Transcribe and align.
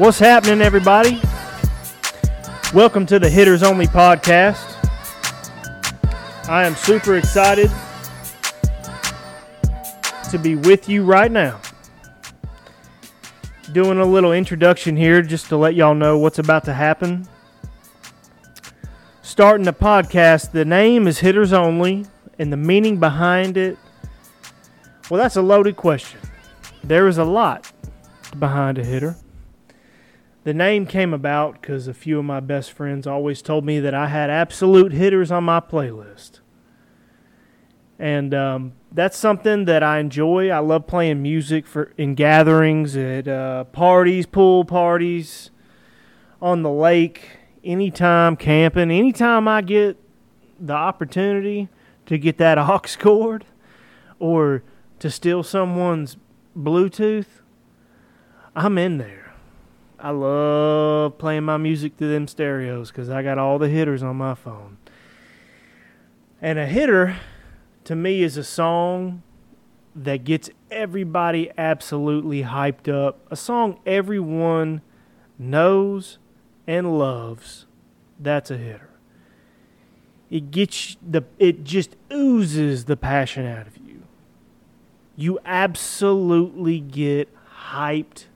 What's 0.00 0.18
happening, 0.18 0.62
everybody? 0.62 1.20
Welcome 2.72 3.04
to 3.04 3.18
the 3.18 3.28
Hitters 3.28 3.62
Only 3.62 3.86
podcast. 3.86 4.64
I 6.48 6.64
am 6.64 6.74
super 6.74 7.18
excited 7.18 7.70
to 10.30 10.38
be 10.38 10.54
with 10.54 10.88
you 10.88 11.04
right 11.04 11.30
now. 11.30 11.60
Doing 13.72 13.98
a 13.98 14.06
little 14.06 14.32
introduction 14.32 14.96
here 14.96 15.20
just 15.20 15.50
to 15.50 15.58
let 15.58 15.74
y'all 15.74 15.94
know 15.94 16.16
what's 16.16 16.38
about 16.38 16.64
to 16.64 16.72
happen. 16.72 17.28
Starting 19.20 19.66
the 19.66 19.74
podcast, 19.74 20.52
the 20.52 20.64
name 20.64 21.06
is 21.06 21.18
Hitters 21.18 21.52
Only, 21.52 22.06
and 22.38 22.50
the 22.50 22.56
meaning 22.56 22.98
behind 22.98 23.58
it, 23.58 23.76
well, 25.10 25.20
that's 25.20 25.36
a 25.36 25.42
loaded 25.42 25.76
question. 25.76 26.20
There 26.82 27.06
is 27.06 27.18
a 27.18 27.24
lot 27.24 27.70
behind 28.38 28.78
a 28.78 28.82
hitter. 28.82 29.14
The 30.42 30.54
name 30.54 30.86
came 30.86 31.12
about 31.12 31.60
because 31.60 31.86
a 31.86 31.94
few 31.94 32.18
of 32.18 32.24
my 32.24 32.40
best 32.40 32.72
friends 32.72 33.06
always 33.06 33.42
told 33.42 33.64
me 33.64 33.78
that 33.80 33.92
I 33.92 34.06
had 34.06 34.30
absolute 34.30 34.92
hitters 34.92 35.30
on 35.30 35.44
my 35.44 35.60
playlist. 35.60 36.40
And 37.98 38.32
um, 38.32 38.72
that's 38.90 39.18
something 39.18 39.66
that 39.66 39.82
I 39.82 39.98
enjoy. 39.98 40.48
I 40.48 40.60
love 40.60 40.86
playing 40.86 41.20
music 41.20 41.66
for 41.66 41.92
in 41.98 42.14
gatherings, 42.14 42.96
at 42.96 43.28
uh, 43.28 43.64
parties, 43.64 44.24
pool 44.24 44.64
parties, 44.64 45.50
on 46.40 46.62
the 46.62 46.70
lake, 46.70 47.38
anytime 47.62 48.36
camping, 48.36 48.90
anytime 48.90 49.46
I 49.46 49.60
get 49.60 49.98
the 50.58 50.72
opportunity 50.72 51.68
to 52.06 52.16
get 52.16 52.38
that 52.38 52.56
aux 52.58 52.96
cord 52.98 53.44
or 54.18 54.62
to 55.00 55.10
steal 55.10 55.42
someone's 55.42 56.16
Bluetooth, 56.56 57.42
I'm 58.56 58.78
in 58.78 58.96
there. 58.96 59.19
I 60.02 60.10
love 60.10 61.18
playing 61.18 61.44
my 61.44 61.58
music 61.58 61.96
through 61.96 62.12
them 62.12 62.26
stereos 62.26 62.90
because 62.90 63.10
I 63.10 63.22
got 63.22 63.38
all 63.38 63.58
the 63.58 63.68
hitters 63.68 64.02
on 64.02 64.16
my 64.16 64.34
phone. 64.34 64.78
And 66.40 66.58
a 66.58 66.66
hitter, 66.66 67.18
to 67.84 67.94
me, 67.94 68.22
is 68.22 68.38
a 68.38 68.44
song 68.44 69.22
that 69.94 70.24
gets 70.24 70.48
everybody 70.70 71.50
absolutely 71.58 72.44
hyped 72.44 72.88
up. 72.88 73.20
A 73.30 73.36
song 73.36 73.78
everyone 73.84 74.80
knows 75.38 76.18
and 76.66 76.98
loves. 76.98 77.66
That's 78.18 78.50
a 78.50 78.56
hitter. 78.56 78.88
It 80.30 80.50
gets 80.50 80.96
the 81.06 81.24
it 81.38 81.64
just 81.64 81.96
oozes 82.12 82.84
the 82.84 82.96
passion 82.96 83.44
out 83.44 83.66
of 83.66 83.76
you. 83.76 84.04
You 85.16 85.40
absolutely 85.44 86.80
get 86.80 87.28
hyped 87.72 88.26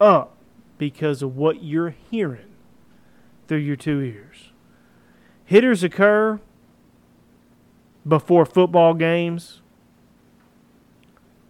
up 0.00 0.33
because 0.78 1.22
of 1.22 1.36
what 1.36 1.62
you're 1.62 1.94
hearing 2.10 2.52
through 3.46 3.58
your 3.58 3.76
two 3.76 4.00
ears. 4.00 4.50
Hitters 5.44 5.82
occur 5.82 6.40
before 8.06 8.44
football 8.44 8.94
games, 8.94 9.60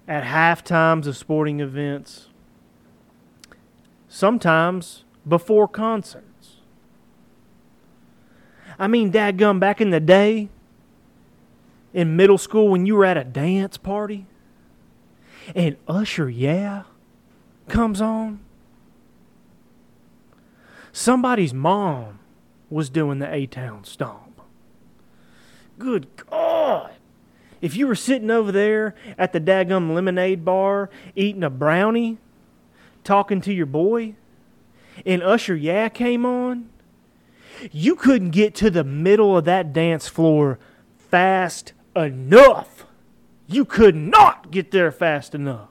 at 0.06 0.24
half 0.24 0.62
times 0.62 1.06
of 1.06 1.16
sporting 1.16 1.60
events, 1.60 2.28
sometimes 4.08 5.04
before 5.26 5.66
concerts. 5.66 6.56
I 8.78 8.86
mean, 8.86 9.10
dadgum, 9.10 9.58
back 9.60 9.80
in 9.80 9.90
the 9.90 10.00
day, 10.00 10.48
in 11.92 12.16
middle 12.16 12.38
school 12.38 12.68
when 12.68 12.86
you 12.86 12.96
were 12.96 13.04
at 13.04 13.16
a 13.16 13.24
dance 13.24 13.78
party, 13.78 14.26
and 15.54 15.76
Usher, 15.86 16.28
yeah, 16.28 16.82
comes 17.68 18.00
on, 18.00 18.40
Somebody's 20.96 21.52
mom 21.52 22.20
was 22.70 22.88
doing 22.88 23.18
the 23.18 23.34
A 23.34 23.46
Town 23.46 23.82
stomp. 23.82 24.40
Good 25.76 26.06
God. 26.14 26.92
If 27.60 27.76
you 27.76 27.88
were 27.88 27.96
sitting 27.96 28.30
over 28.30 28.52
there 28.52 28.94
at 29.18 29.32
the 29.32 29.40
daggum 29.40 29.92
lemonade 29.92 30.44
bar 30.44 30.88
eating 31.16 31.42
a 31.42 31.50
brownie, 31.50 32.18
talking 33.02 33.40
to 33.40 33.52
your 33.52 33.66
boy, 33.66 34.14
and 35.04 35.20
Usher 35.20 35.56
Yeah 35.56 35.88
came 35.88 36.24
on, 36.24 36.68
you 37.72 37.96
couldn't 37.96 38.30
get 38.30 38.54
to 38.54 38.70
the 38.70 38.84
middle 38.84 39.36
of 39.36 39.46
that 39.46 39.72
dance 39.72 40.06
floor 40.06 40.60
fast 40.96 41.72
enough. 41.96 42.86
You 43.48 43.64
could 43.64 43.96
not 43.96 44.52
get 44.52 44.70
there 44.70 44.92
fast 44.92 45.34
enough. 45.34 45.70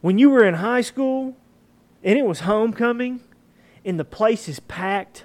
When 0.00 0.18
you 0.18 0.28
were 0.28 0.42
in 0.44 0.54
high 0.54 0.80
school, 0.80 1.36
and 2.06 2.16
it 2.16 2.24
was 2.24 2.40
homecoming, 2.40 3.20
and 3.84 3.98
the 3.98 4.04
place 4.04 4.48
is 4.48 4.60
packed, 4.60 5.24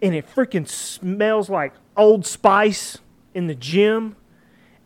and 0.00 0.14
it 0.14 0.32
freaking 0.32 0.66
smells 0.66 1.50
like 1.50 1.74
Old 1.96 2.24
Spice 2.24 2.98
in 3.34 3.48
the 3.48 3.54
gym, 3.56 4.14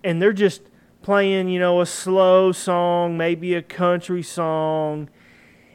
and 0.02 0.22
they're 0.22 0.32
just 0.32 0.62
playing, 1.02 1.50
you 1.50 1.60
know, 1.60 1.82
a 1.82 1.86
slow 1.86 2.50
song, 2.50 3.18
maybe 3.18 3.54
a 3.54 3.60
country 3.60 4.22
song, 4.22 5.10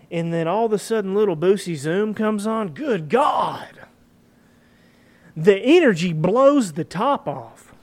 and 0.09 0.33
then 0.33 0.47
all 0.47 0.65
of 0.65 0.73
a 0.73 0.79
sudden, 0.79 1.13
Lil 1.13 1.35
Boosie 1.35 1.75
Zoom 1.75 2.15
comes 2.15 2.47
on. 2.47 2.69
Good 2.69 3.09
God! 3.09 3.79
The 5.37 5.57
energy 5.57 6.13
blows 6.13 6.73
the 6.73 6.83
top 6.83 7.27
off. 7.27 7.73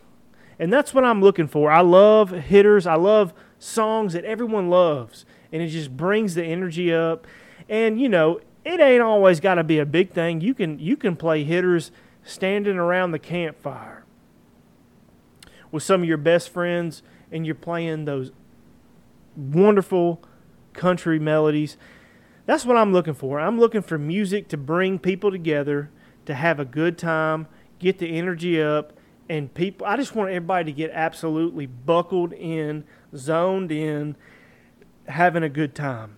And 0.59 0.73
that's 0.73 0.93
what 0.93 1.05
I'm 1.05 1.23
looking 1.23 1.49
for. 1.49 1.71
I 1.71 1.81
love 1.81 2.31
hitters. 2.31 2.87
I 2.87 2.95
love 2.95 3.33
songs 3.59 4.13
that 4.13 4.25
everyone 4.25 4.69
loves 4.69 5.25
and 5.53 5.63
it 5.63 5.69
just 5.69 5.97
brings 5.97 6.35
the 6.35 6.45
energy 6.45 6.93
up. 6.93 7.27
And 7.69 8.01
you 8.01 8.09
know, 8.09 8.41
it 8.65 8.81
ain't 8.81 9.03
always 9.03 9.41
got 9.41 9.55
to 9.55 9.65
be 9.65 9.79
a 9.79 9.87
big 9.87 10.13
thing. 10.13 10.41
You 10.41 10.55
can 10.55 10.79
you 10.79 10.97
can 10.97 11.17
play 11.17 11.45
hitters 11.45 11.91
standing 12.23 12.77
around 12.77 13.13
the 13.13 13.19
campfire 13.19 14.05
with 15.71 15.83
some 15.83 16.03
of 16.03 16.09
your 16.09 16.19
best 16.19 16.51
friends 16.51 17.03
and 17.31 17.47
you're 17.47 17.55
playing 17.55 18.05
those 18.05 18.33
wonderful 19.37 20.23
country 20.73 21.19
melodies. 21.19 21.77
That's 22.47 22.65
what 22.65 22.77
I'm 22.77 22.93
looking 22.93 23.15
for. 23.15 23.39
I'm 23.39 23.59
looking 23.59 23.83
for 23.83 23.99
music 23.99 24.49
to 24.49 24.57
bring 24.57 24.99
people 24.99 25.31
together, 25.31 25.91
to 26.27 26.35
have 26.35 26.59
a 26.59 26.65
good 26.65 26.99
time, 26.99 27.47
get 27.79 27.99
the 27.99 28.19
energy 28.19 28.61
up, 28.61 28.93
and 29.29 29.53
people 29.55 29.87
I 29.87 29.97
just 29.97 30.15
want 30.15 30.31
everybody 30.31 30.65
to 30.65 30.77
get 30.77 30.91
absolutely 30.93 31.67
buckled 31.67 32.33
in, 32.33 32.85
zoned 33.17 33.71
in, 33.71 34.17
having 35.11 35.43
a 35.43 35.49
good 35.49 35.75
time. 35.75 36.17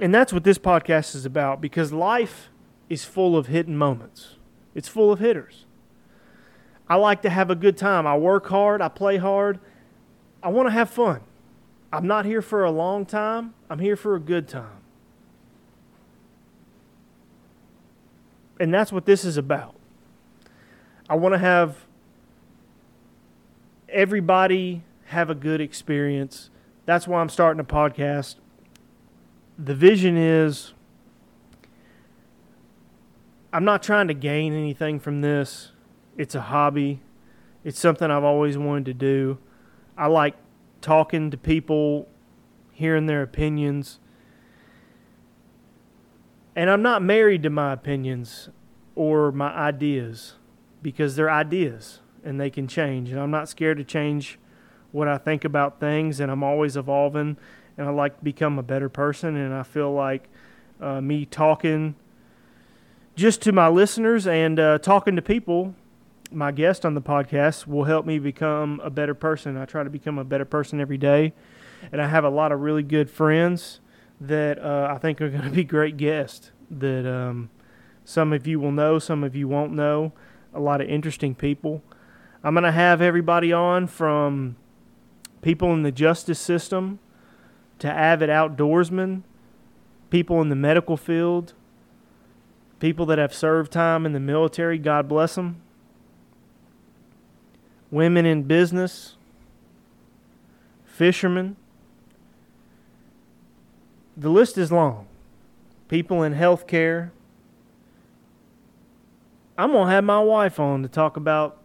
And 0.00 0.14
that's 0.14 0.32
what 0.32 0.44
this 0.44 0.58
podcast 0.58 1.14
is 1.14 1.26
about 1.26 1.60
because 1.60 1.92
life 1.92 2.48
is 2.88 3.04
full 3.04 3.36
of 3.36 3.46
hidden 3.46 3.76
moments. 3.76 4.36
It's 4.74 4.88
full 4.88 5.12
of 5.12 5.18
hitters. 5.18 5.66
I 6.88 6.96
like 6.96 7.22
to 7.22 7.30
have 7.30 7.50
a 7.50 7.54
good 7.54 7.76
time. 7.76 8.06
I 8.06 8.16
work 8.16 8.48
hard, 8.48 8.80
I 8.82 8.88
play 8.88 9.16
hard. 9.16 9.60
I 10.42 10.48
want 10.48 10.68
to 10.68 10.72
have 10.72 10.90
fun. 10.90 11.20
I'm 11.92 12.06
not 12.06 12.24
here 12.24 12.42
for 12.42 12.64
a 12.64 12.70
long 12.70 13.04
time, 13.04 13.54
I'm 13.68 13.80
here 13.80 13.96
for 13.96 14.14
a 14.14 14.20
good 14.20 14.48
time. 14.48 14.78
And 18.58 18.72
that's 18.72 18.92
what 18.92 19.06
this 19.06 19.24
is 19.24 19.36
about. 19.36 19.74
I 21.08 21.16
want 21.16 21.34
to 21.34 21.38
have 21.38 21.86
everybody 23.88 24.82
have 25.06 25.30
a 25.30 25.34
good 25.34 25.60
experience 25.60 26.50
that's 26.86 27.06
why 27.06 27.20
I'm 27.20 27.28
starting 27.28 27.60
a 27.60 27.64
podcast. 27.64 28.36
The 29.58 29.74
vision 29.74 30.16
is 30.16 30.72
I'm 33.52 33.64
not 33.64 33.82
trying 33.82 34.08
to 34.08 34.14
gain 34.14 34.52
anything 34.52 35.00
from 35.00 35.22
this. 35.22 35.72
It's 36.16 36.34
a 36.34 36.40
hobby. 36.40 37.00
It's 37.64 37.78
something 37.78 38.10
I've 38.10 38.24
always 38.24 38.56
wanted 38.56 38.86
to 38.86 38.94
do. 38.94 39.38
I 39.96 40.06
like 40.06 40.36
talking 40.80 41.30
to 41.30 41.36
people, 41.36 42.08
hearing 42.72 43.06
their 43.06 43.22
opinions. 43.22 43.98
And 46.54 46.70
I'm 46.70 46.82
not 46.82 47.02
married 47.02 47.42
to 47.42 47.50
my 47.50 47.72
opinions 47.72 48.48
or 48.94 49.32
my 49.32 49.52
ideas 49.52 50.34
because 50.82 51.16
they're 51.16 51.30
ideas 51.30 52.00
and 52.24 52.40
they 52.40 52.50
can 52.50 52.68
change. 52.68 53.10
And 53.10 53.20
I'm 53.20 53.30
not 53.30 53.48
scared 53.48 53.78
to 53.78 53.84
change 53.84 54.38
what 54.92 55.08
I 55.08 55.18
think 55.18 55.44
about 55.44 55.80
things, 55.80 56.20
and 56.20 56.30
I'm 56.30 56.42
always 56.42 56.76
evolving, 56.76 57.36
and 57.76 57.88
I 57.88 57.90
like 57.90 58.18
to 58.18 58.24
become 58.24 58.58
a 58.58 58.62
better 58.62 58.88
person. 58.88 59.36
And 59.36 59.54
I 59.54 59.62
feel 59.62 59.92
like 59.92 60.28
uh, 60.80 61.00
me 61.00 61.26
talking 61.26 61.94
just 63.16 63.42
to 63.42 63.52
my 63.52 63.68
listeners 63.68 64.26
and 64.26 64.58
uh, 64.58 64.78
talking 64.78 65.16
to 65.16 65.22
people, 65.22 65.74
my 66.32 66.52
guest 66.52 66.84
on 66.86 66.94
the 66.94 67.02
podcast, 67.02 67.66
will 67.66 67.84
help 67.84 68.06
me 68.06 68.18
become 68.18 68.80
a 68.82 68.90
better 68.90 69.14
person. 69.14 69.56
I 69.56 69.64
try 69.64 69.82
to 69.84 69.90
become 69.90 70.18
a 70.18 70.24
better 70.24 70.44
person 70.44 70.80
every 70.80 70.98
day, 70.98 71.32
and 71.92 72.00
I 72.00 72.08
have 72.08 72.24
a 72.24 72.30
lot 72.30 72.52
of 72.52 72.60
really 72.60 72.82
good 72.82 73.10
friends 73.10 73.80
that 74.20 74.58
uh, 74.58 74.88
I 74.90 74.98
think 74.98 75.20
are 75.20 75.28
going 75.30 75.44
to 75.44 75.50
be 75.50 75.64
great 75.64 75.96
guests. 75.96 76.50
That 76.70 77.06
um, 77.06 77.50
some 78.04 78.32
of 78.32 78.46
you 78.46 78.60
will 78.60 78.72
know, 78.72 78.98
some 78.98 79.24
of 79.24 79.34
you 79.34 79.48
won't 79.48 79.72
know. 79.72 80.12
A 80.52 80.60
lot 80.60 80.80
of 80.80 80.88
interesting 80.88 81.34
people. 81.34 81.82
I'm 82.42 82.54
going 82.54 82.64
to 82.64 82.72
have 82.72 83.02
everybody 83.02 83.52
on 83.52 83.86
from 83.86 84.56
people 85.42 85.72
in 85.72 85.82
the 85.82 85.92
justice 85.92 86.38
system 86.38 86.98
to 87.78 87.90
avid 87.90 88.28
outdoorsmen, 88.28 89.22
people 90.10 90.40
in 90.40 90.48
the 90.48 90.56
medical 90.56 90.96
field, 90.96 91.54
people 92.78 93.06
that 93.06 93.18
have 93.18 93.34
served 93.34 93.72
time 93.72 94.04
in 94.04 94.12
the 94.12 94.20
military, 94.20 94.78
God 94.78 95.08
bless 95.08 95.34
them, 95.34 95.60
women 97.90 98.26
in 98.26 98.42
business, 98.42 99.16
fishermen. 100.84 101.56
The 104.16 104.28
list 104.28 104.58
is 104.58 104.70
long. 104.70 105.06
People 105.88 106.22
in 106.22 106.34
healthcare. 106.34 107.10
I'm 109.56 109.72
going 109.72 109.86
to 109.86 109.92
have 109.92 110.04
my 110.04 110.20
wife 110.20 110.60
on 110.60 110.82
to 110.82 110.88
talk 110.88 111.16
about 111.16 111.58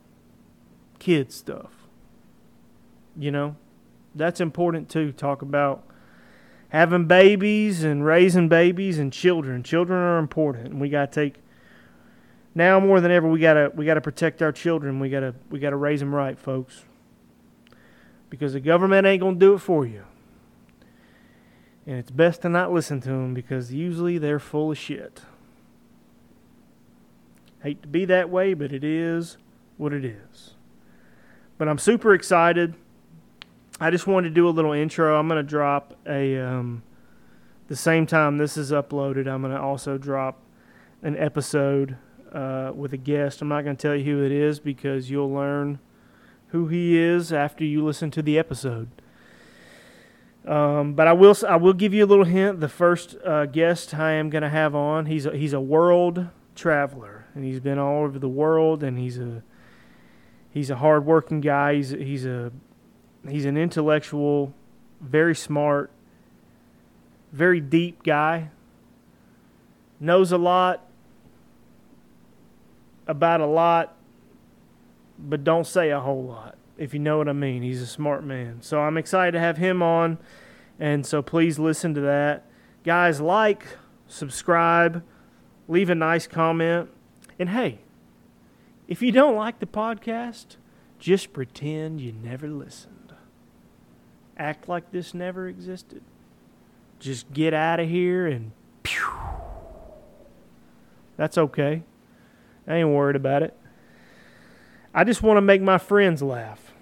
kid 1.00 1.32
stuff. 1.32 1.72
You 3.18 3.32
know, 3.32 3.56
that's 4.16 4.40
important 4.40 4.90
too. 4.90 5.12
Talk 5.12 5.42
about 5.42 5.84
having 6.70 7.06
babies 7.06 7.84
and 7.84 8.06
raising 8.06 8.50
babies 8.50 8.98
and 8.98 9.12
children. 9.12 9.64
Children 9.64 10.00
are 10.00 10.18
important, 10.18 10.68
and 10.70 10.82
we 10.82 10.90
got 10.90 11.12
to 11.12 11.22
take 11.22 11.42
now 12.56 12.80
more 12.80 13.02
than 13.02 13.12
ever. 13.12 13.28
We 13.28 13.40
gotta 13.40 13.72
we 13.76 13.86
gotta 13.86 14.02
protect 14.02 14.42
our 14.42 14.52
children. 14.52 15.00
We 15.00 15.10
gotta 15.10 15.36
we 15.50 15.60
gotta 15.60 15.76
raise 15.76 16.00
them 16.00 16.16
right, 16.16 16.40
folks. 16.40 16.84
Because 18.30 18.54
the 18.54 18.60
government 18.60 19.06
ain't 19.06 19.22
gonna 19.22 19.38
do 19.38 19.54
it 19.54 19.60
for 19.60 19.86
you, 19.86 20.04
and 21.86 21.98
it's 21.98 22.12
best 22.12 22.42
to 22.42 22.50
not 22.50 22.72
listen 22.72 23.02
to 23.02 23.10
them 23.10 23.34
because 23.34 23.72
usually 23.72 24.18
they're 24.18 24.40
full 24.40 24.72
of 24.72 24.78
shit. 24.78 25.22
Hate 27.62 27.82
to 27.82 27.88
be 27.88 28.06
that 28.06 28.30
way, 28.30 28.54
but 28.54 28.72
it 28.72 28.84
is 28.84 29.38
what 29.78 29.92
it 29.92 30.06
is. 30.06 30.54
But 31.58 31.68
I'm 31.68 31.78
super 31.78 32.14
excited. 32.14 32.76
I 33.80 33.92
just 33.92 34.08
wanted 34.08 34.30
to 34.30 34.36
do 34.36 34.48
a 34.48 34.52
little 34.52 34.72
intro. 34.72 35.20
I'm 35.20 35.28
going 35.28 35.44
to 35.44 35.50
drop 35.50 35.96
a, 36.08 36.40
um, 36.40 36.82
the 37.68 37.76
same 37.76 38.08
time 38.08 38.38
this 38.38 38.56
is 38.56 38.72
uploaded, 38.72 39.28
I'm 39.28 39.42
going 39.42 39.54
to 39.54 39.60
also 39.60 39.98
drop 39.98 40.42
an 41.02 41.18
episode 41.18 41.98
uh, 42.32 42.72
with 42.74 42.94
a 42.94 42.98
guest. 42.98 43.42
I'm 43.42 43.50
not 43.50 43.64
going 43.64 43.76
to 43.76 43.82
tell 43.82 43.96
you 43.96 44.06
who 44.06 44.24
it 44.24 44.32
is 44.32 44.60
because 44.60 45.10
you'll 45.10 45.32
learn 45.32 45.80
who 46.50 46.68
he 46.68 46.98
is 46.98 47.34
after 47.34 47.66
you 47.66 47.84
listen 47.84 48.12
to 48.12 48.22
the 48.22 48.40
episode. 48.40 48.90
Um, 50.46 50.94
but 50.94 51.08
I 51.08 51.14
will 51.14 51.36
I 51.48 51.56
will 51.56 51.74
give 51.74 51.94
you 51.94 52.06
a 52.06 52.08
little 52.08 52.24
hint. 52.24 52.60
The 52.60 52.70
first 52.70 53.16
uh, 53.26 53.48
guest 53.48 53.96
I 53.96 54.12
am 54.12 54.30
going 54.30 54.44
to 54.44 54.50
have 54.50 54.76
on 54.76 55.08
he's 55.08 55.26
a, 55.26 55.36
he's 55.36 55.54
a 55.54 55.60
world 55.60 56.28
traveler 56.54 57.26
and 57.34 57.44
he's 57.44 57.60
been 57.60 57.80
all 57.80 58.04
over 58.04 58.20
the 58.20 58.30
world 58.30 58.84
and 58.84 59.00
he's 59.00 59.18
a 59.18 59.44
he's 60.52 60.70
a 60.70 60.76
hardworking 60.76 61.42
guy. 61.42 61.76
He's 61.76 61.90
he's 61.90 62.26
a 62.26 62.52
he's 63.30 63.46
an 63.46 63.58
intellectual, 63.58 64.54
very 65.02 65.36
smart, 65.36 65.92
very 67.32 67.60
deep 67.60 68.04
guy. 68.04 68.50
Knows 70.00 70.32
a 70.32 70.38
lot 70.38 70.88
about 73.08 73.42
a 73.42 73.46
lot, 73.46 73.96
but 75.18 75.44
don't 75.44 75.66
say 75.66 75.92
a 75.92 76.00
whole 76.00 76.24
lot. 76.24 76.58
If 76.78 76.94
you 76.94 77.00
know 77.00 77.18
what 77.18 77.30
I 77.30 77.34
mean, 77.34 77.62
he's 77.62 77.82
a 77.82 77.88
smart 77.88 78.24
man. 78.24 78.62
So 78.62 78.82
I'm 78.82 78.98
excited 78.98 79.32
to 79.34 79.40
have 79.40 79.58
him 79.58 79.82
on, 79.82 80.18
and 80.80 81.06
so 81.06 81.22
please 81.22 81.58
listen 81.58 81.94
to 81.94 82.02
that, 82.02 82.46
guys. 82.84 83.22
Like, 83.22 83.66
subscribe, 84.08 85.04
leave 85.68 85.90
a 85.90 85.96
nice 85.96 86.28
comment, 86.28 86.90
and 87.40 87.50
hey 87.50 87.80
if 88.88 89.02
you 89.02 89.12
don't 89.12 89.36
like 89.36 89.60
the 89.60 89.66
podcast, 89.66 90.58
just 91.00 91.34
pretend 91.34 92.02
you 92.02 92.12
never 92.12 92.48
listened. 92.48 92.95
Act 94.38 94.68
like 94.68 94.92
this 94.92 95.14
never 95.14 95.48
existed. 95.48 96.02
Just 97.00 97.32
get 97.34 97.54
out 97.54 97.80
of 97.80 97.90
here 97.90 98.28
and 98.28 98.52
pew. 98.84 99.06
That's 101.18 101.38
okay. 101.38 101.84
I 102.68 102.76
ain't 102.76 102.90
worried 102.90 103.16
about 103.16 103.44
it. 103.44 103.56
I 104.94 105.04
just 105.04 105.22
want 105.22 105.38
to 105.38 105.42
make 105.42 105.62
my 105.62 105.78
friends 105.78 106.22
laugh. 106.22 106.74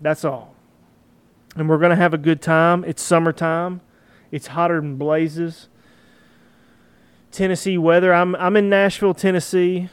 That's 0.00 0.24
all. 0.24 0.54
And 1.56 1.68
we're 1.68 1.78
going 1.78 1.90
to 1.90 1.96
have 1.96 2.14
a 2.14 2.18
good 2.18 2.40
time. 2.40 2.84
It's 2.84 3.02
summertime. 3.02 3.80
It's 4.30 4.48
hotter 4.48 4.80
than 4.80 4.96
blazes. 4.96 5.68
Tennessee 7.30 7.78
weather. 7.78 8.12
I'm 8.12 8.34
I'm 8.36 8.56
in 8.56 8.68
Nashville, 8.68 9.14
Tennessee. 9.14 9.88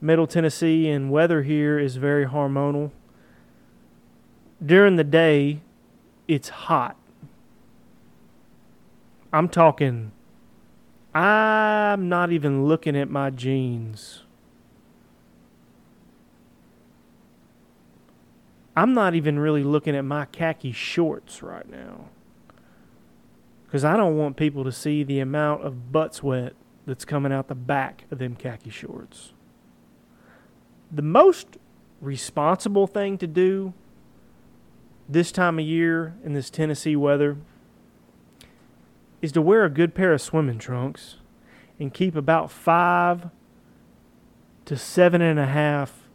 Middle 0.00 0.28
Tennessee, 0.28 0.88
and 0.88 1.10
weather 1.10 1.42
here 1.42 1.78
is 1.78 1.96
very 1.96 2.24
hormonal. 2.24 2.92
During 4.64 4.96
the 4.96 5.04
day, 5.04 5.60
it's 6.28 6.50
hot. 6.50 6.96
I'm 9.32 9.48
talking, 9.48 10.12
I'm 11.14 12.08
not 12.08 12.30
even 12.30 12.66
looking 12.66 12.96
at 12.96 13.10
my 13.10 13.30
jeans. 13.30 14.22
I'm 18.76 18.94
not 18.94 19.16
even 19.16 19.40
really 19.40 19.64
looking 19.64 19.96
at 19.96 20.04
my 20.04 20.26
khaki 20.26 20.70
shorts 20.70 21.42
right 21.42 21.68
now. 21.68 22.10
Because 23.66 23.84
I 23.84 23.96
don't 23.96 24.16
want 24.16 24.36
people 24.36 24.62
to 24.64 24.72
see 24.72 25.02
the 25.02 25.18
amount 25.18 25.64
of 25.64 25.90
butt 25.90 26.14
sweat 26.14 26.52
that's 26.86 27.04
coming 27.04 27.32
out 27.32 27.48
the 27.48 27.54
back 27.54 28.04
of 28.10 28.18
them 28.18 28.36
khaki 28.36 28.70
shorts 28.70 29.32
the 30.90 31.02
most 31.02 31.58
responsible 32.00 32.86
thing 32.86 33.18
to 33.18 33.26
do 33.26 33.72
this 35.08 35.32
time 35.32 35.58
of 35.58 35.64
year 35.64 36.14
in 36.22 36.34
this 36.34 36.50
Tennessee 36.50 36.96
weather 36.96 37.38
is 39.22 39.32
to 39.32 39.42
wear 39.42 39.64
a 39.64 39.70
good 39.70 39.94
pair 39.94 40.12
of 40.12 40.20
swimming 40.20 40.58
trunks 40.58 41.16
and 41.78 41.94
keep 41.94 42.14
about 42.14 42.50
five 42.50 43.30
to 44.66 44.76
seven 44.76 45.22
and 45.22 45.38
a 45.38 45.46
half 45.46 46.08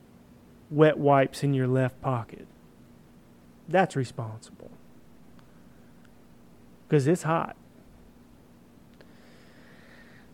wet 0.70 0.98
wipes 0.98 1.44
in 1.44 1.54
your 1.54 1.68
left 1.68 2.00
pocket. 2.02 2.48
That's 3.68 3.96
responsible. 3.96 4.70
Because 6.88 7.08
it's 7.08 7.24
hot. 7.24 7.56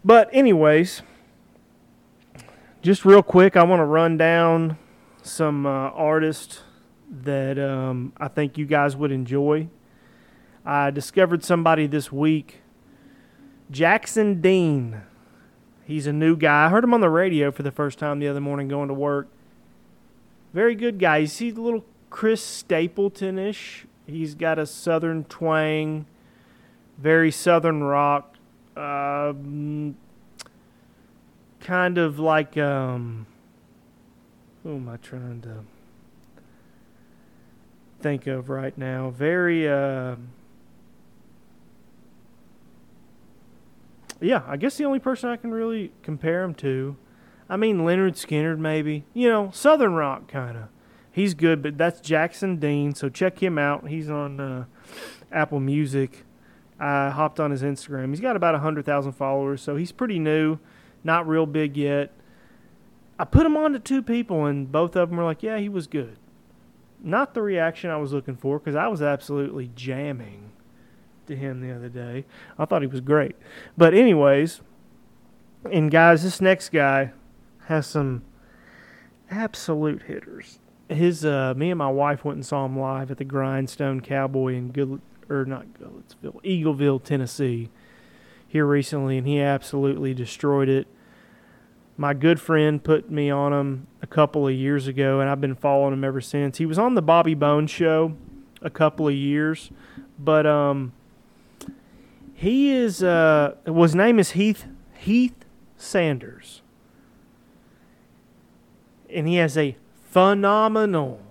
But, 0.04 0.30
anyways, 0.34 1.02
just 2.82 3.06
real 3.06 3.24
quick, 3.24 3.56
I 3.56 3.64
want 3.64 3.80
to 3.80 3.86
run 3.86 4.18
down 4.18 4.78
some 5.22 5.66
uh, 5.66 5.70
artists 5.70 6.62
that 7.10 7.58
um, 7.58 8.14
I 8.18 8.28
think 8.28 8.58
you 8.58 8.66
guys 8.66 8.96
would 8.96 9.12
enjoy. 9.12 9.68
I 10.66 10.92
discovered 10.92 11.44
somebody 11.44 11.88
this 11.88 12.12
week, 12.12 12.62
Jackson 13.72 14.42
Dean. 14.42 15.02
He's 15.86 16.06
a 16.06 16.14
new 16.14 16.36
guy. 16.36 16.66
I 16.66 16.70
heard 16.70 16.84
him 16.84 16.94
on 16.94 17.02
the 17.02 17.10
radio 17.10 17.52
for 17.52 17.64
the 17.64 17.72
first 17.72 17.98
time 17.98 18.20
the 18.20 18.28
other 18.28 18.42
morning 18.42 18.68
going 18.68 18.90
to 18.90 18.94
work. 18.94 19.28
Very 20.54 20.76
good 20.76 21.00
guy. 21.00 21.22
He's 21.22 21.42
a 21.42 21.62
little 21.62 21.84
Chris 22.10 22.44
Stapleton 22.44 23.40
ish. 23.40 23.86
He's 24.06 24.36
got 24.36 24.60
a 24.60 24.66
southern 24.66 25.24
twang, 25.24 26.06
very 26.98 27.32
southern 27.32 27.84
rock. 27.84 28.36
Uh, 28.76 29.34
kind 31.60 31.98
of 31.98 32.18
like 32.20 32.58
um 32.58 33.28
who 34.64 34.76
am 34.76 34.90
I 34.90 34.98
trying 34.98 35.42
to 35.42 35.64
think 38.00 38.28
of 38.28 38.50
right 38.50 38.78
now? 38.78 39.10
Very 39.10 39.68
uh 39.68 40.16
Yeah, 44.22 44.44
I 44.48 44.58
guess 44.58 44.78
the 44.78 44.84
only 44.86 45.00
person 45.00 45.30
I 45.30 45.38
can 45.38 45.52
really 45.52 45.92
compare 46.04 46.44
him 46.44 46.54
to 46.56 46.98
I 47.50 47.58
mean 47.58 47.80
Lynyrd 47.80 48.14
Skynyrd, 48.14 48.60
maybe. 48.60 49.06
You 49.14 49.30
know, 49.30 49.50
southern 49.52 49.94
rock 49.94 50.28
kind 50.28 50.58
of. 50.58 50.64
He's 51.12 51.34
good, 51.34 51.62
but 51.64 51.78
that's 51.78 52.00
Jackson 52.00 52.58
Dean, 52.58 52.94
so 52.94 53.10
check 53.10 53.42
him 53.42 53.58
out. 53.58 53.88
He's 53.88 54.10
on 54.10 54.40
uh, 54.40 54.66
Apple 55.32 55.60
Music. 55.60 56.24
I 56.80 57.10
hopped 57.10 57.40
on 57.40 57.52
his 57.52 57.64
Instagram. 57.64 58.10
He's 58.10 58.22
got 58.22 58.36
about 58.36 58.54
100,000 58.54 59.12
followers, 59.14 59.62
so 59.62 59.76
he's 59.76 59.92
pretty 59.92 60.20
new 60.20 60.60
not 61.04 61.28
real 61.28 61.46
big 61.46 61.78
yet. 61.78 62.12
I 63.18 63.26
put 63.26 63.46
him 63.46 63.58
on 63.58 63.74
to 63.74 63.80
two 63.80 64.02
people, 64.02 64.46
and 64.46 64.72
both 64.72 64.96
of 64.96 65.10
them 65.10 65.18
were 65.18 65.24
like, 65.24 65.44
"Yeah, 65.44 65.58
he 65.58 65.70
was 65.70 65.88
good." 65.88 66.18
Not 67.02 67.34
the 67.34 67.42
reaction 67.42 67.90
I 67.90 67.98
was 67.98 68.12
looking 68.12 68.36
for, 68.36 68.60
because 68.60 68.76
I 68.76 68.88
was 68.88 69.02
absolutely 69.02 69.72
jamming 69.76 70.52
to 71.28 71.36
him 71.36 71.62
the 71.62 71.74
other 71.74 71.90
day. 71.90 72.26
I 72.58 72.66
thought 72.66 72.82
he 72.82 72.88
was 72.88 73.02
great, 73.02 73.36
but 73.78 73.94
anyways, 73.94 74.62
and 75.72 75.90
guys, 75.92 76.24
this 76.24 76.42
next 76.42 76.70
guy 76.70 77.12
has 77.66 77.86
some 77.88 78.24
absolute 79.30 80.04
hitters. 80.04 80.60
His, 80.90 81.24
uh, 81.24 81.54
me 81.56 81.70
and 81.70 81.78
my 81.78 81.90
wife 81.90 82.26
went 82.26 82.38
and 82.38 82.46
saw 82.46 82.66
him 82.66 82.78
live 82.78 83.12
at 83.12 83.18
the 83.18 83.26
Grindstone 83.26 84.02
Cowboy 84.02 84.56
in 84.56 84.72
Good, 84.72 85.02
or 85.30 85.46
not 85.46 85.68
Goodlettsville, 85.74 86.44
Eagleville, 86.44 87.04
Tennessee 87.04 87.70
here 88.48 88.66
recently, 88.66 89.20
and 89.20 89.28
he 89.28 89.40
absolutely 89.40 90.16
destroyed 90.16 90.68
it. 90.68 90.88
My 92.00 92.14
good 92.14 92.40
friend 92.40 92.82
put 92.82 93.12
me 93.12 93.30
on 93.30 93.52
him 93.52 93.88
a 94.02 94.08
couple 94.08 94.48
of 94.48 94.54
years 94.54 94.88
ago, 94.88 95.20
and 95.20 95.30
I've 95.30 95.42
been 95.42 95.54
following 95.54 95.92
him 95.92 96.06
ever 96.06 96.22
since. 96.22 96.58
He 96.58 96.66
was 96.66 96.80
on 96.80 96.96
the 96.96 97.02
Bobby 97.02 97.34
Bones 97.34 97.70
show 97.70 98.16
a 98.62 98.70
couple 98.70 99.10
of 99.10 99.14
years, 99.14 99.70
but 100.18 100.46
um, 100.46 100.94
He 102.40 102.72
is 102.72 103.04
uh 103.04 103.56
well, 103.66 103.84
his 103.84 103.96
name 103.96 104.18
is 104.18 104.32
Heath 104.32 104.66
Heath 104.98 105.36
Sanders. 105.76 106.62
And 109.10 109.28
he 109.28 109.36
has 109.36 109.58
a 109.58 109.76
phenomenal 110.10 111.22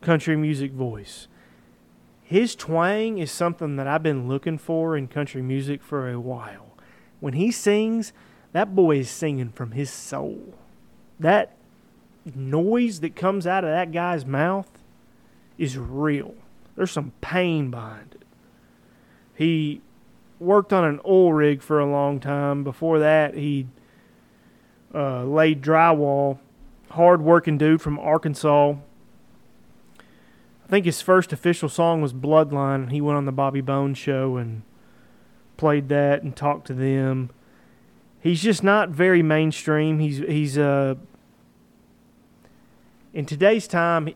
country 0.00 0.36
music 0.36 0.72
voice. 0.72 1.28
His 2.24 2.56
twang 2.56 3.18
is 3.18 3.30
something 3.30 3.76
that 3.76 3.86
I've 3.86 4.02
been 4.02 4.26
looking 4.26 4.58
for 4.58 4.96
in 4.96 5.06
country 5.06 5.40
music 5.40 5.84
for 5.84 6.10
a 6.10 6.18
while. 6.18 6.74
When 7.20 7.34
he 7.34 7.52
sings, 7.52 8.12
that 8.52 8.74
boy 8.74 8.98
is 8.98 9.10
singing 9.10 9.50
from 9.50 9.72
his 9.72 9.90
soul. 9.90 10.54
That 11.20 11.56
noise 12.34 13.00
that 13.00 13.16
comes 13.16 13.46
out 13.46 13.64
of 13.64 13.70
that 13.70 13.92
guy's 13.92 14.24
mouth 14.24 14.70
is 15.56 15.76
real. 15.76 16.34
There's 16.76 16.90
some 16.90 17.12
pain 17.20 17.70
behind 17.70 18.14
it. 18.14 18.22
He 19.34 19.80
worked 20.38 20.72
on 20.72 20.84
an 20.84 21.00
oil 21.04 21.32
rig 21.32 21.62
for 21.62 21.80
a 21.80 21.90
long 21.90 22.20
time. 22.20 22.64
Before 22.64 22.98
that, 22.98 23.34
he 23.34 23.66
uh, 24.94 25.24
laid 25.24 25.62
drywall. 25.62 26.38
Hard 26.90 27.20
working 27.20 27.58
dude 27.58 27.82
from 27.82 27.98
Arkansas. 27.98 28.74
I 30.64 30.70
think 30.70 30.86
his 30.86 31.00
first 31.00 31.32
official 31.32 31.68
song 31.68 32.00
was 32.00 32.12
Bloodline. 32.12 32.90
He 32.90 33.00
went 33.00 33.16
on 33.16 33.24
the 33.24 33.32
Bobby 33.32 33.60
Bones 33.60 33.98
show 33.98 34.36
and 34.36 34.62
played 35.56 35.88
that 35.88 36.22
and 36.22 36.34
talked 36.34 36.66
to 36.68 36.74
them. 36.74 37.30
He's 38.20 38.42
just 38.42 38.62
not 38.64 38.90
very 38.90 39.22
mainstream. 39.22 39.98
He's 40.00 40.18
he's 40.18 40.58
uh 40.58 40.96
in 43.14 43.24
today's 43.24 43.66
time 43.66 44.10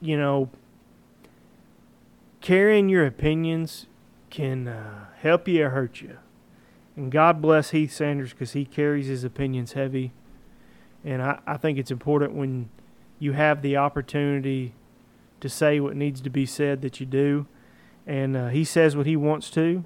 you 0.00 0.16
know 0.16 0.50
carrying 2.40 2.88
your 2.88 3.06
opinions 3.06 3.86
can 4.28 4.68
uh, 4.68 5.06
help 5.20 5.48
you 5.48 5.64
or 5.64 5.70
hurt 5.70 6.00
you. 6.00 6.18
And 6.96 7.10
God 7.10 7.40
bless 7.40 7.70
Heath 7.70 7.92
Sanders 7.92 8.32
because 8.32 8.52
he 8.52 8.64
carries 8.66 9.06
his 9.06 9.24
opinions 9.24 9.72
heavy. 9.72 10.12
And 11.04 11.22
I, 11.22 11.38
I 11.46 11.56
think 11.56 11.78
it's 11.78 11.90
important 11.90 12.34
when 12.34 12.68
you 13.18 13.32
have 13.32 13.62
the 13.62 13.76
opportunity 13.76 14.74
to 15.40 15.48
say 15.48 15.80
what 15.80 15.96
needs 15.96 16.20
to 16.20 16.30
be 16.30 16.44
said 16.44 16.82
that 16.82 17.00
you 17.00 17.06
do. 17.06 17.46
And 18.06 18.36
uh, 18.36 18.48
he 18.48 18.64
says 18.64 18.96
what 18.96 19.06
he 19.06 19.16
wants 19.16 19.48
to. 19.50 19.84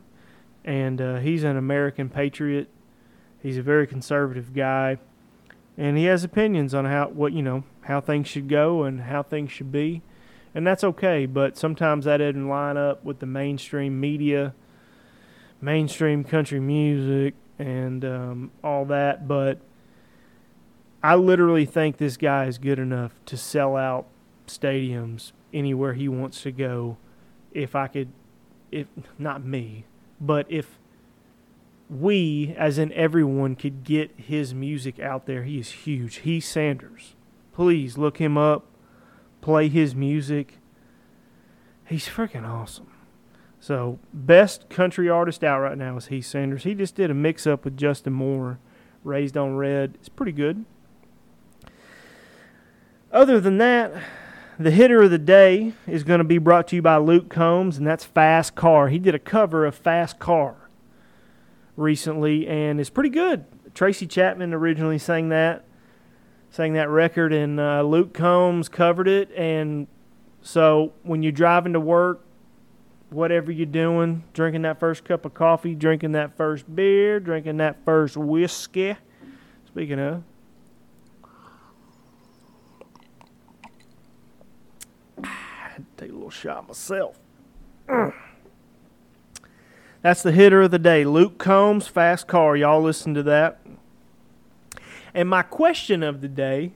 And 0.67 1.01
uh, 1.01 1.17
he's 1.21 1.45
an 1.45 1.57
American 1.57 2.11
patriot. 2.11 2.69
He's 3.43 3.57
a 3.57 3.63
very 3.63 3.87
conservative 3.87 4.53
guy. 4.53 4.99
And 5.79 5.97
he 5.97 6.05
has 6.05 6.25
opinions 6.25 6.75
on 6.75 6.85
how 6.85 7.09
what 7.09 7.33
you 7.33 7.43
know 7.43 7.65
how 7.83 8.01
things 8.01 8.29
should 8.29 8.49
go 8.49 8.83
and 8.83 9.03
how 9.03 9.23
things 9.23 9.53
should 9.53 9.71
be 9.71 10.03
and 10.57 10.67
that's 10.67 10.83
okay. 10.83 11.27
But 11.27 11.59
sometimes 11.59 12.07
that 12.07 12.17
doesn't 12.17 12.49
line 12.49 12.79
up 12.79 13.05
with 13.05 13.19
the 13.19 13.27
mainstream 13.27 14.01
media, 14.01 14.55
mainstream 15.61 16.25
country 16.25 16.61
music, 16.61 17.35
and 17.59 18.03
um, 18.07 18.51
all 18.65 18.87
that. 18.87 19.29
But 19.29 19.61
I 21.03 21.15
literally 21.15 21.67
think 21.67 21.99
this 21.99 22.17
guy 22.17 22.47
is 22.47 22.57
good 22.57 22.79
enough 22.79 23.13
to 23.27 23.37
sell 23.37 23.77
out 23.77 24.07
stadiums 24.47 25.33
anywhere 25.53 25.93
he 25.93 26.09
wants 26.09 26.43
to 26.45 26.51
go. 26.51 26.97
If 27.53 27.75
I 27.75 27.87
could, 27.87 28.09
if 28.73 28.87
not 29.19 29.45
me, 29.45 29.85
but 30.21 30.47
if 30.49 30.79
we, 31.89 32.55
as 32.59 32.79
in 32.79 32.93
everyone, 32.93 33.57
could 33.57 33.85
get 33.85 34.13
his 34.17 34.55
music 34.55 34.99
out 34.99 35.27
there, 35.27 35.45
he 35.45 35.59
is 35.59 35.71
huge. 35.71 36.17
Heath 36.17 36.45
Sanders. 36.45 37.15
Please 37.53 37.97
look 37.97 38.19
him 38.19 38.37
up 38.37 38.67
play 39.47 39.69
his 39.69 39.95
music. 39.95 40.59
He's 41.87 42.09
freaking 42.09 42.45
awesome. 42.45 42.89
So, 43.61 44.01
best 44.13 44.69
country 44.69 45.09
artist 45.09 45.45
out 45.45 45.61
right 45.61 45.79
now 45.79 45.97
is 45.97 46.07
Heath 46.07 46.27
Sanders. 46.27 46.65
He 46.65 46.75
just 46.75 46.97
did 46.97 47.13
a 47.13 47.15
mix 47.15 47.47
up 47.47 47.65
with 47.65 47.77
Justin 47.77 48.13
Moore, 48.13 48.59
Raised 49.05 49.37
on 49.37 49.55
Red. 49.55 49.95
It's 49.95 50.09
pretty 50.09 50.33
good. 50.33 50.65
Other 53.13 53.39
than 53.39 53.59
that, 53.59 53.93
the 54.59 54.71
hitter 54.71 55.03
of 55.03 55.11
the 55.11 55.19
day 55.19 55.75
is 55.87 56.03
going 56.03 56.19
to 56.19 56.25
be 56.25 56.39
brought 56.39 56.69
to 56.69 56.77
you 56.77 56.83
by 56.83 56.97
Luke 56.97 57.29
Combs, 57.29 57.79
and 57.79 57.87
that's 57.87 58.05
Fast 58.05 58.55
Car. 58.55 58.89
He 58.89 58.99
did 58.99 59.15
a 59.15 59.19
cover 59.19 59.67
of 59.67 59.75
Fast 59.75 60.19
Car 60.19 60.57
recently, 61.77 62.47
and 62.47 62.81
it's 62.81 62.91
pretty 62.91 63.11
good. 63.11 63.45
Tracy 63.75 64.07
Chapman 64.07 64.55
originally 64.55 64.99
sang 64.99 65.29
that 65.29 65.65
sang 66.51 66.73
that 66.73 66.89
record, 66.89 67.33
and 67.35 67.61
uh, 67.61 67.83
Luke 67.83 68.15
Combs 68.15 68.69
covered 68.71 69.09
it. 69.09 69.31
And 69.37 69.87
so 70.41 70.95
when 71.03 71.23
you're 71.23 71.33
driving 71.33 71.75
to 71.75 71.81
work, 71.81 72.25
whatever 73.11 73.53
you're 73.53 73.67
doing, 73.67 74.25
drinking 74.33 74.63
that 74.63 74.81
first 74.81 75.05
cup 75.05 75.27
of 75.27 75.35
coffee, 75.35 75.75
drinking 75.75 76.13
that 76.13 76.37
first 76.37 76.75
beer, 76.75 77.21
drinking 77.21 77.59
that 77.59 77.85
first 77.85 78.17
whiskey. 78.17 78.97
Speaking 79.67 80.01
of, 80.01 80.23
take 85.97 86.11
a 86.11 86.16
shot 86.31 86.69
myself. 86.69 87.19
That's 90.03 90.23
the 90.23 90.33
hitter 90.33 90.63
of 90.63 90.71
the 90.71 90.79
day. 90.79 91.05
Luke 91.05 91.39
Combs, 91.39 91.89
Fast 91.89 92.29
Car. 92.29 92.57
Y'all 92.57 92.83
listen 92.83 93.15
to 93.15 93.23
that. 93.25 93.61
And 95.15 95.29
my 95.29 95.43
question 95.43 96.03
of 96.03 96.21
the 96.21 96.29
day 96.29 96.73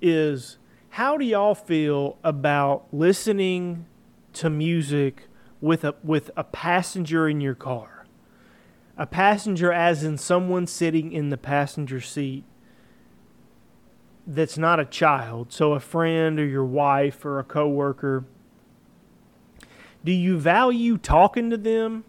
is 0.00 0.58
how 0.90 1.18
do 1.18 1.24
y'all 1.24 1.54
feel 1.54 2.16
about 2.24 2.86
listening 2.92 3.86
to 4.34 4.48
music 4.48 5.24
with 5.60 5.84
a 5.84 5.94
with 6.02 6.30
a 6.36 6.44
passenger 6.44 7.28
in 7.28 7.40
your 7.40 7.54
car? 7.54 8.06
A 8.96 9.06
passenger 9.06 9.72
as 9.72 10.02
in 10.02 10.16
someone 10.16 10.66
sitting 10.66 11.12
in 11.12 11.28
the 11.28 11.36
passenger 11.36 12.00
seat 12.00 12.44
that's 14.26 14.56
not 14.56 14.80
a 14.80 14.84
child, 14.84 15.52
so 15.52 15.72
a 15.74 15.80
friend 15.80 16.40
or 16.40 16.46
your 16.46 16.64
wife 16.64 17.24
or 17.24 17.38
a 17.38 17.44
coworker. 17.44 18.24
Do 20.06 20.12
you 20.12 20.38
value 20.38 20.98
talking 20.98 21.50
to 21.50 21.56
them 21.56 22.04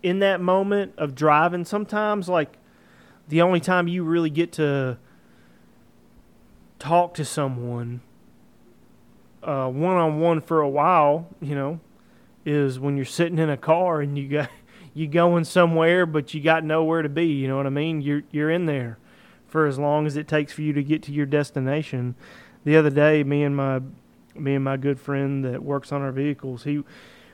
in 0.00 0.20
that 0.20 0.40
moment 0.40 0.92
of 0.96 1.16
driving, 1.16 1.64
sometimes 1.64 2.28
like 2.28 2.56
the 3.26 3.42
only 3.42 3.58
time 3.58 3.88
you 3.88 4.04
really 4.04 4.30
get 4.30 4.52
to 4.52 4.96
talk 6.78 7.14
to 7.14 7.24
someone 7.24 8.00
one 9.42 9.96
on 9.96 10.20
one 10.20 10.40
for 10.40 10.60
a 10.60 10.68
while, 10.68 11.26
you 11.40 11.56
know, 11.56 11.80
is 12.46 12.78
when 12.78 12.94
you're 12.94 13.04
sitting 13.04 13.38
in 13.38 13.50
a 13.50 13.56
car 13.56 14.00
and 14.00 14.16
you 14.16 14.28
got 14.28 14.50
you 14.94 15.08
going 15.08 15.42
somewhere 15.42 16.06
but 16.06 16.32
you 16.32 16.40
got 16.40 16.62
nowhere 16.62 17.02
to 17.02 17.08
be, 17.08 17.26
you 17.26 17.48
know 17.48 17.56
what 17.56 17.66
I 17.66 17.70
mean? 17.70 18.02
You're 18.02 18.22
you're 18.30 18.50
in 18.52 18.66
there 18.66 18.98
for 19.48 19.66
as 19.66 19.80
long 19.80 20.06
as 20.06 20.16
it 20.16 20.28
takes 20.28 20.52
for 20.52 20.62
you 20.62 20.72
to 20.74 20.82
get 20.84 21.02
to 21.02 21.12
your 21.12 21.26
destination. 21.26 22.14
The 22.62 22.76
other 22.76 22.90
day, 22.90 23.24
me 23.24 23.42
and 23.42 23.56
my 23.56 23.80
me 24.34 24.54
and 24.54 24.64
my 24.64 24.76
good 24.76 25.00
friend 25.00 25.44
that 25.44 25.62
works 25.62 25.92
on 25.92 26.02
our 26.02 26.12
vehicles, 26.12 26.64
he 26.64 26.82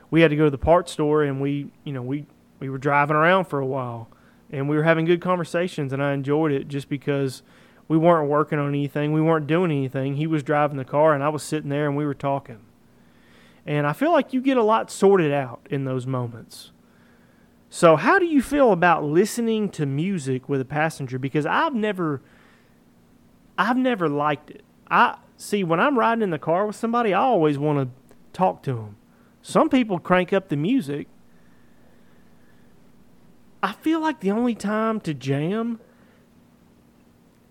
we 0.09 0.21
had 0.21 0.29
to 0.29 0.37
go 0.37 0.45
to 0.45 0.49
the 0.49 0.57
parts 0.57 0.91
store 0.91 1.23
and 1.23 1.41
we, 1.41 1.71
you 1.83 1.93
know, 1.93 2.01
we 2.01 2.25
we 2.59 2.69
were 2.69 2.77
driving 2.77 3.15
around 3.15 3.45
for 3.45 3.59
a 3.59 3.65
while 3.65 4.09
and 4.51 4.69
we 4.69 4.75
were 4.75 4.83
having 4.83 5.05
good 5.05 5.21
conversations 5.21 5.93
and 5.93 6.01
I 6.01 6.13
enjoyed 6.13 6.51
it 6.51 6.67
just 6.67 6.89
because 6.89 7.43
we 7.87 7.97
weren't 7.97 8.29
working 8.29 8.59
on 8.59 8.69
anything, 8.69 9.13
we 9.13 9.21
weren't 9.21 9.47
doing 9.47 9.71
anything. 9.71 10.15
He 10.15 10.27
was 10.27 10.43
driving 10.43 10.77
the 10.77 10.85
car 10.85 11.13
and 11.13 11.23
I 11.23 11.29
was 11.29 11.43
sitting 11.43 11.69
there 11.69 11.87
and 11.87 11.95
we 11.95 12.05
were 12.05 12.13
talking. 12.13 12.59
And 13.65 13.85
I 13.85 13.93
feel 13.93 14.11
like 14.11 14.33
you 14.33 14.41
get 14.41 14.57
a 14.57 14.63
lot 14.63 14.89
sorted 14.89 15.31
out 15.31 15.67
in 15.69 15.83
those 15.83 16.07
moments. 16.07 16.71
So, 17.69 17.97
how 17.97 18.17
do 18.17 18.25
you 18.25 18.41
feel 18.41 18.71
about 18.71 19.03
listening 19.03 19.69
to 19.71 19.85
music 19.85 20.47
with 20.47 20.61
a 20.61 20.65
passenger 20.65 21.19
because 21.19 21.45
I've 21.45 21.75
never 21.75 22.21
I've 23.57 23.77
never 23.77 24.07
liked 24.07 24.51
it. 24.51 24.63
I 24.89 25.17
see 25.37 25.63
when 25.63 25.79
I'm 25.79 25.97
riding 25.97 26.21
in 26.21 26.31
the 26.31 26.39
car 26.39 26.67
with 26.67 26.75
somebody, 26.75 27.13
I 27.13 27.21
always 27.21 27.57
want 27.57 27.79
to 27.89 28.13
talk 28.33 28.63
to 28.63 28.73
them. 28.73 28.97
Some 29.41 29.69
people 29.69 29.99
crank 29.99 30.33
up 30.33 30.49
the 30.49 30.57
music 30.57 31.07
I 33.61 33.73
feel 33.73 33.99
like 33.99 34.19
the 34.19 34.31
only 34.31 34.55
time 34.55 34.99
to 35.01 35.13
jam 35.13 35.79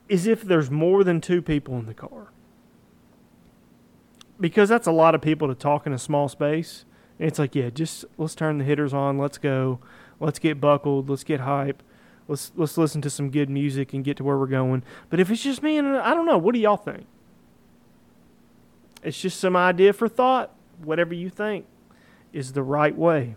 is 0.09 0.27
if 0.27 0.43
there's 0.43 0.71
more 0.71 1.03
than 1.03 1.21
two 1.21 1.43
people 1.43 1.79
in 1.79 1.87
the 1.87 1.95
car. 1.95 2.29
Because 4.39 4.69
that's 4.69 4.87
a 4.87 4.93
lot 4.93 5.15
of 5.15 5.21
people 5.21 5.49
to 5.49 5.55
talk 5.55 5.87
in 5.87 5.93
a 5.93 5.99
small 5.99 6.29
space. 6.29 6.85
And 7.19 7.27
it's 7.27 7.39
like, 7.39 7.55
yeah, 7.55 7.71
just 7.71 8.05
let's 8.19 8.35
turn 8.35 8.59
the 8.59 8.65
hitters 8.65 8.95
on, 8.95 9.19
let's 9.19 9.39
go, 9.39 9.81
let's 10.21 10.39
get 10.39 10.61
buckled, 10.61 11.11
let's 11.11 11.25
get 11.25 11.41
hype, 11.41 11.83
let's 12.29 12.53
let's 12.55 12.77
listen 12.79 13.01
to 13.03 13.11
some 13.11 13.31
good 13.31 13.51
music 13.51 13.93
and 13.93 14.05
get 14.05 14.19
to 14.19 14.25
where 14.25 14.39
we're 14.39 14.47
going. 14.47 14.85
But 15.09 15.19
if 15.19 15.31
it's 15.31 15.43
just 15.43 15.63
me 15.63 15.77
and 15.77 15.97
I 15.97 16.15
don't 16.15 16.27
know, 16.27 16.39
what 16.39 16.55
do 16.55 16.61
y'all 16.61 16.77
think? 16.77 17.07
It's 19.07 19.21
just 19.21 19.39
some 19.39 19.55
idea 19.55 19.93
for 19.93 20.09
thought. 20.09 20.51
Whatever 20.83 21.15
you 21.15 21.31
think 21.31 21.65
is 22.33 22.55
the 22.55 22.63
right 22.65 22.95
way. 22.97 23.37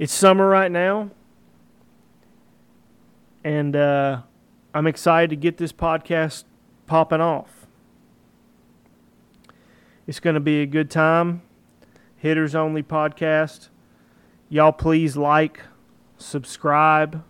It's 0.00 0.12
summer 0.12 0.48
right 0.48 0.70
now, 0.70 1.10
and 3.44 3.76
uh, 3.76 4.22
I'm 4.74 4.88
excited 4.88 5.30
to 5.30 5.36
get 5.36 5.58
this 5.58 5.72
podcast 5.72 6.42
popping 6.86 7.20
off. 7.20 7.68
It's 10.08 10.18
going 10.18 10.34
to 10.34 10.40
be 10.40 10.60
a 10.62 10.66
good 10.66 10.90
time. 10.90 11.42
Hitters 12.16 12.56
Only 12.56 12.82
podcast. 12.82 13.68
Y'all 14.48 14.72
please 14.72 15.16
like, 15.16 15.60
subscribe, 16.16 17.22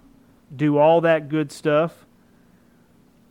do 0.54 0.78
all 0.78 1.02
that 1.02 1.28
good 1.28 1.52
stuff. 1.52 2.06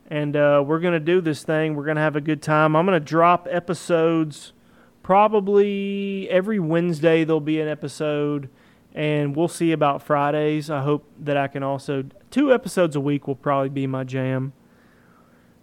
And 0.08 0.36
uh, 0.36 0.64
we're 0.66 0.80
going 0.80 0.94
to 0.94 1.00
do 1.00 1.22
this 1.22 1.44
thing. 1.44 1.76
We're 1.76 1.86
going 1.86 1.98
to 1.98 2.02
have 2.02 2.16
a 2.16 2.22
good 2.22 2.42
time. 2.42 2.76
I'm 2.76 2.86
going 2.86 3.00
to 3.00 3.06
drop 3.06 3.48
episodes 3.50 4.54
probably 5.08 6.28
every 6.30 6.60
Wednesday, 6.60 7.24
there'll 7.24 7.40
be 7.40 7.62
an 7.62 7.68
episode. 7.70 8.50
And 8.94 9.38
we'll 9.38 9.48
see 9.48 9.72
about 9.72 10.04
Fridays. 10.04 10.70
I 10.70 10.82
hope 10.82 11.10
that 11.20 11.38
I 11.38 11.48
can 11.48 11.64
also. 11.64 12.04
Two 12.30 12.54
episodes 12.54 12.94
a 12.94 13.00
week 13.00 13.26
will 13.26 13.36
probably 13.36 13.70
be 13.70 13.88
my 13.88 14.04
jam. 14.04 14.52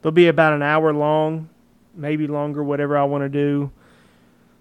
They'll 0.00 0.12
be 0.12 0.28
about 0.28 0.54
an 0.54 0.62
hour 0.62 0.94
long, 0.94 1.50
maybe 1.94 2.26
longer, 2.26 2.64
whatever 2.64 2.96
I 2.96 3.04
want 3.04 3.24
to 3.24 3.28
do. 3.28 3.70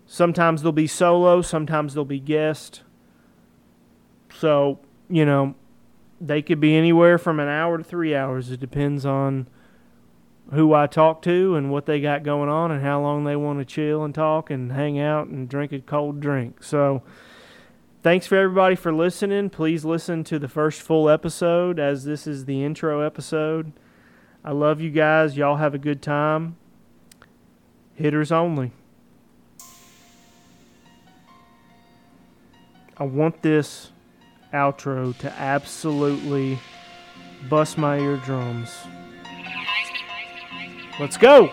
Sometimes 0.05 0.63
they'll 0.63 0.73
be 0.73 0.87
solo, 0.87 1.41
sometimes 1.41 1.93
they'll 1.93 2.03
be 2.03 2.19
guest. 2.19 2.81
So, 4.37 4.79
you 5.09 5.25
know, 5.25 5.55
they 6.19 6.41
could 6.41 6.59
be 6.59 6.75
anywhere 6.75 7.17
from 7.17 7.39
an 7.39 7.47
hour 7.47 7.77
to 7.77 7.85
three 7.85 8.13
hours. 8.13 8.51
It 8.51 8.59
depends 8.59 9.05
on 9.05 9.47
who 10.51 10.73
I 10.73 10.87
talk 10.87 11.21
to 11.23 11.55
and 11.55 11.71
what 11.71 11.85
they 11.85 11.99
got 12.01 12.23
going 12.23 12.49
on 12.49 12.71
and 12.71 12.83
how 12.83 13.01
long 13.01 13.23
they 13.23 13.35
want 13.35 13.59
to 13.59 13.65
chill 13.65 14.03
and 14.03 14.13
talk 14.13 14.49
and 14.49 14.71
hang 14.71 14.99
out 14.99 15.27
and 15.27 15.47
drink 15.47 15.71
a 15.71 15.79
cold 15.79 16.19
drink. 16.19 16.63
So, 16.63 17.01
thanks 18.01 18.27
for 18.27 18.35
everybody 18.37 18.75
for 18.75 18.93
listening. 18.93 19.49
Please 19.49 19.85
listen 19.85 20.23
to 20.25 20.37
the 20.37 20.47
first 20.47 20.81
full 20.81 21.09
episode 21.09 21.79
as 21.79 22.03
this 22.03 22.27
is 22.27 22.45
the 22.45 22.63
intro 22.63 23.01
episode. 23.01 23.71
I 24.43 24.51
love 24.51 24.81
you 24.81 24.91
guys. 24.91 25.37
Y'all 25.37 25.55
have 25.55 25.73
a 25.73 25.79
good 25.79 26.01
time. 26.01 26.57
Hitters 27.95 28.31
only. 28.31 28.71
I 32.97 33.05
want 33.05 33.41
this 33.41 33.91
outro 34.53 35.17
to 35.17 35.31
absolutely 35.31 36.59
bust 37.49 37.77
my 37.77 37.97
eardrums. 37.99 38.69
Let's 40.99 41.17
go. 41.17 41.51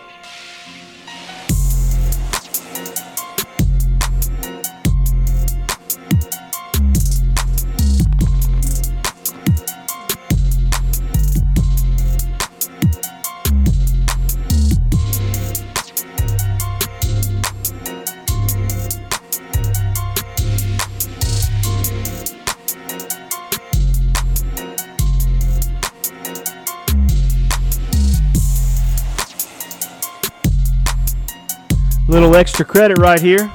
Extra 32.40 32.64
credit 32.64 32.96
right 32.96 33.20
here. 33.20 33.52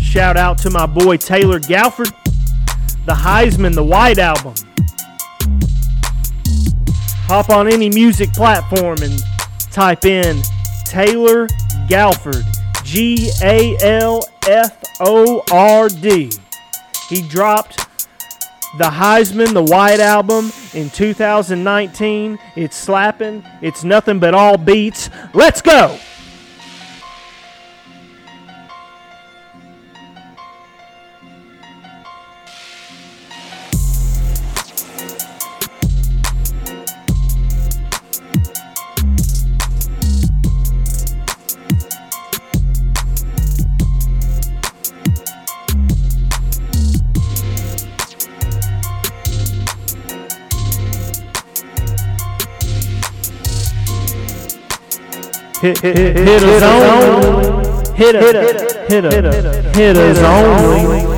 Shout 0.00 0.36
out 0.36 0.56
to 0.58 0.70
my 0.70 0.86
boy 0.86 1.16
Taylor 1.16 1.58
Galford, 1.58 2.06
the 3.06 3.12
Heisman, 3.12 3.74
the 3.74 3.82
White 3.82 4.20
Album. 4.20 4.54
Hop 7.26 7.50
on 7.50 7.66
any 7.66 7.88
music 7.88 8.32
platform 8.32 8.98
and 9.02 9.20
type 9.72 10.04
in 10.04 10.40
Taylor 10.84 11.48
Galford, 11.88 12.44
G 12.84 13.32
A 13.42 13.76
L 13.82 14.22
F 14.48 14.80
O 15.00 15.42
R 15.50 15.88
D. 15.88 16.30
He 17.08 17.22
dropped 17.22 17.78
the 18.78 18.84
Heisman, 18.84 19.54
the 19.54 19.64
White 19.64 19.98
Album 19.98 20.52
in 20.72 20.88
2019. 20.90 22.38
It's 22.54 22.76
slapping, 22.76 23.42
it's 23.60 23.82
nothing 23.82 24.20
but 24.20 24.34
all 24.34 24.56
beats. 24.56 25.10
Let's 25.34 25.60
go! 25.60 25.98
Hit, 55.60 55.78
hit, 55.80 55.94
hit, 55.94 56.42
us 56.42 56.62
on! 56.62 57.94
Hit, 57.94 58.14
hit, 58.14 58.34
hit 58.88 59.04
hitter, 59.04 59.70
Hit 59.74 59.76
hitters 59.76 60.18
only. 60.20 61.09